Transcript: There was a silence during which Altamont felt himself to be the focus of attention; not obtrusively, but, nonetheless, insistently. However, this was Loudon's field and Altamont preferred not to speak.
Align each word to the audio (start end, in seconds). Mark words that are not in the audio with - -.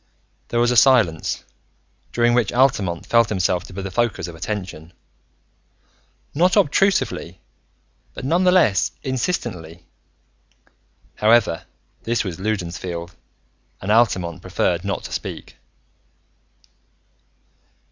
There 0.47 0.59
was 0.59 0.71
a 0.71 0.75
silence 0.75 1.43
during 2.11 2.33
which 2.33 2.51
Altamont 2.51 3.05
felt 3.05 3.29
himself 3.29 3.65
to 3.65 3.73
be 3.73 3.83
the 3.83 3.91
focus 3.91 4.27
of 4.27 4.33
attention; 4.33 4.93
not 6.33 6.55
obtrusively, 6.55 7.39
but, 8.15 8.25
nonetheless, 8.25 8.93
insistently. 9.03 9.85
However, 11.17 11.65
this 12.01 12.23
was 12.23 12.39
Loudon's 12.39 12.79
field 12.79 13.15
and 13.79 13.91
Altamont 13.91 14.41
preferred 14.41 14.83
not 14.83 15.03
to 15.03 15.11
speak. 15.13 15.57